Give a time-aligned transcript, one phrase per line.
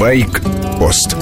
[0.00, 1.14] Байк-пост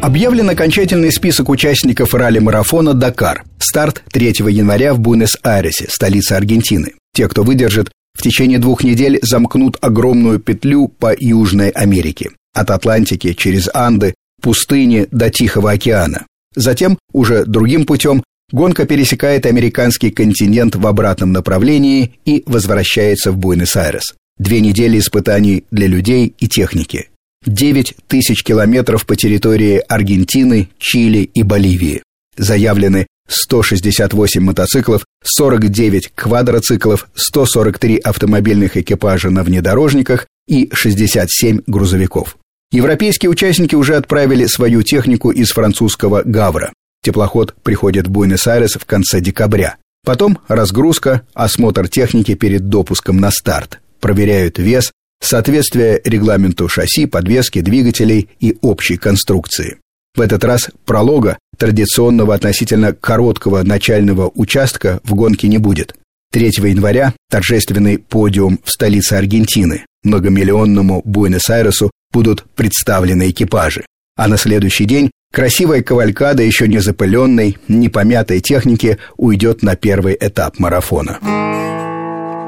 [0.00, 3.44] Объявлен окончательный список участников ралли-марафона «Дакар».
[3.58, 6.94] Старт 3 января в Буэнос-Айресе, столице Аргентины.
[7.12, 12.30] Те, кто выдержит, в течение двух недель замкнут огромную петлю по Южной Америке.
[12.54, 16.24] От Атлантики через Анды, пустыни до Тихого океана.
[16.54, 24.14] Затем, уже другим путем, гонка пересекает американский континент в обратном направлении и возвращается в Буэнос-Айрес.
[24.38, 27.08] Две недели испытаний для людей и техники.
[27.46, 32.02] 9 тысяч километров по территории Аргентины, Чили и Боливии.
[32.36, 42.36] Заявлены 168 мотоциклов, 49 квадроциклов, 143 автомобильных экипажа на внедорожниках и 67 грузовиков.
[42.70, 46.72] Европейские участники уже отправили свою технику из французского Гавра.
[47.02, 49.76] Теплоход приходит в Буэнос-Айрес в конце декабря.
[50.04, 54.92] Потом разгрузка, осмотр техники перед допуском на старт проверяют вес,
[55.22, 59.78] соответствие регламенту шасси, подвески, двигателей и общей конструкции.
[60.14, 65.94] В этот раз пролога, традиционного относительно короткого начального участка, в гонке не будет.
[66.32, 69.84] 3 января торжественный подиум в столице Аргентины.
[70.04, 73.84] Многомиллионному Буэнос-Айресу будут представлены экипажи.
[74.16, 80.16] А на следующий день красивая кавалькада еще не запыленной, не помятой техники уйдет на первый
[80.18, 81.18] этап марафона.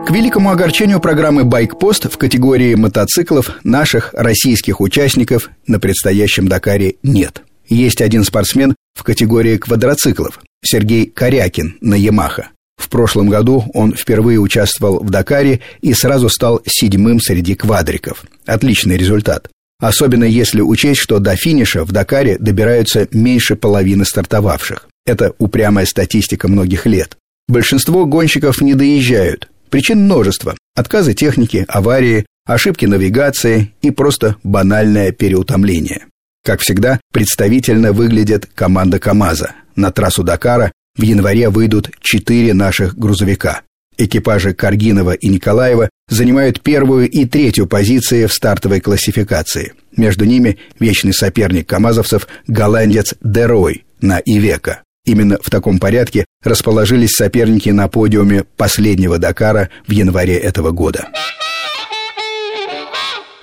[0.09, 7.43] К великому огорчению программы «Байкпост» в категории мотоциклов наших российских участников на предстоящем Дакаре нет.
[7.69, 12.49] Есть один спортсмен в категории квадроциклов– Сергей Корякин на «Ямаха».
[12.79, 18.25] В прошлом году он впервые участвовал в Дакаре и сразу стал седьмым среди квадриков.
[18.47, 19.51] Отличный результат.
[19.79, 24.89] Особенно если учесть, что до финиша в Дакаре добираются меньше половины стартовавших.
[25.05, 27.19] Это упрямая статистика многих лет.
[27.47, 30.57] Большинство гонщиков не доезжают, Причин множество.
[30.75, 36.07] Отказы техники, аварии, ошибки навигации и просто банальное переутомление.
[36.45, 39.53] Как всегда, представительно выглядит команда КАМАЗа.
[39.77, 43.63] На трассу Дакара в январе выйдут четыре наших грузовика.
[43.99, 49.75] Экипажи Каргинова и Николаева занимают первую и третью позиции в стартовой классификации.
[49.97, 54.83] Между ними вечный соперник камазовцев голландец Дерой на Ивека.
[55.09, 61.09] Именно в таком порядке расположились соперники на подиуме последнего Дакара в январе этого года.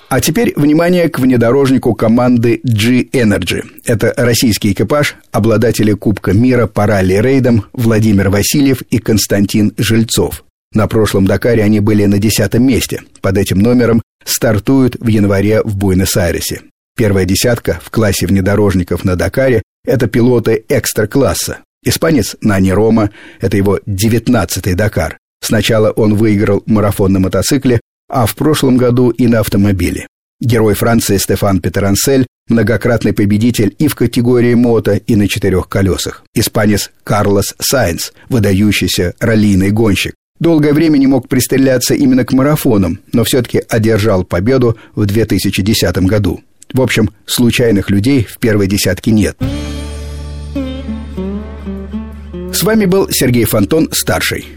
[0.07, 3.63] А теперь внимание к внедорожнику команды G-Energy.
[3.83, 10.43] Это российский экипаж, обладатели Кубка мира по ралли-рейдам Владимир Васильев и Константин Жильцов.
[10.71, 13.01] На прошлом Дакаре они были на десятом месте.
[13.21, 16.61] Под этим номером стартуют в январе в Буэнос-Айресе.
[16.95, 21.59] Первая десятка в классе внедорожников на Дакаре– это пилоты экстра-класса.
[21.83, 25.17] Испанец Нани Рома– это его девятнадцатый Дакар.
[25.41, 27.79] Сначала он выиграл марафон на мотоцикле,
[28.09, 30.07] а в прошлом году и на автомобиле.
[30.41, 36.23] Герой Франции Стефан Петерансель– многократный победитель и в категории мото, и на четырех колесах.
[36.33, 40.13] Испанец Карлос Сайнс– выдающийся раллийный гонщик.
[40.39, 46.41] Долгое время не мог пристреляться именно к марафонам, но все-таки одержал победу в 2010 году.
[46.73, 49.37] В общем, случайных людей в первой десятке нет.
[52.55, 54.47] С вами был Сергей Фонтон, старший.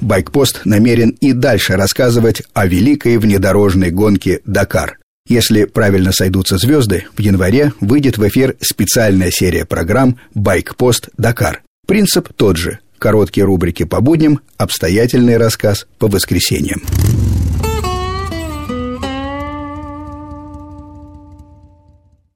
[0.00, 4.96] Байкпост намерен и дальше рассказывать о великой внедорожной гонке «Дакар».
[5.28, 11.60] Если правильно сойдутся звезды, в январе выйдет в эфир специальная серия программ «Байкпост Дакар».
[11.86, 12.78] Принцип тот же.
[12.98, 16.80] Короткие рубрики по будням, обстоятельный рассказ по воскресеньям.